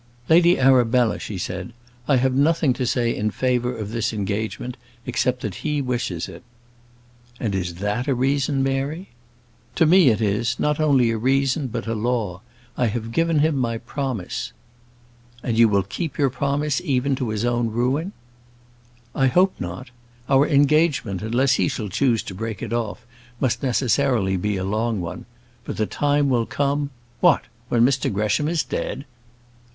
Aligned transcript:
"Lady 0.29 0.57
Arabella," 0.57 1.19
she 1.19 1.37
said, 1.37 1.73
"I 2.07 2.15
have 2.15 2.33
nothing 2.33 2.73
to 2.73 2.87
say 2.87 3.15
in 3.15 3.29
favour 3.29 3.77
of 3.77 3.91
this 3.91 4.11
engagement, 4.11 4.75
except 5.05 5.41
that 5.41 5.57
he 5.63 5.79
wishes 5.79 6.27
it." 6.27 6.41
"And 7.39 7.53
is 7.53 7.75
that 7.75 8.07
a 8.07 8.15
reason, 8.15 8.63
Mary?" 8.63 9.09
"To 9.75 9.85
me 9.85 10.09
it 10.09 10.19
is; 10.19 10.59
not 10.59 10.79
only 10.79 11.11
a 11.11 11.19
reason, 11.19 11.67
but 11.67 11.85
a 11.85 11.93
law. 11.93 12.41
I 12.75 12.87
have 12.87 13.11
given 13.11 13.41
him 13.41 13.55
my 13.55 13.77
promise." 13.77 14.53
"And 15.43 15.55
you 15.55 15.69
will 15.69 15.83
keep 15.83 16.17
your 16.17 16.31
promise 16.31 16.81
even 16.83 17.13
to 17.17 17.29
his 17.29 17.45
own 17.45 17.69
ruin?" 17.69 18.11
"I 19.13 19.27
hope 19.27 19.53
not. 19.59 19.91
Our 20.27 20.47
engagement, 20.47 21.21
unless 21.21 21.51
he 21.53 21.67
shall 21.67 21.89
choose 21.89 22.23
to 22.23 22.33
break 22.33 22.63
it 22.63 22.73
off, 22.73 23.05
must 23.39 23.61
necessarily 23.61 24.35
be 24.35 24.57
a 24.57 24.63
long 24.65 24.99
one; 24.99 25.27
but 25.63 25.77
the 25.77 25.85
time 25.85 26.27
will 26.27 26.47
come" 26.47 26.89
"What! 27.19 27.43
when 27.69 27.85
Mr 27.85 28.11
Gresham 28.11 28.47
is 28.47 28.63
dead?" 28.63 29.05